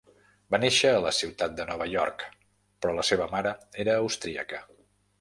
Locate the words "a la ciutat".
0.93-1.53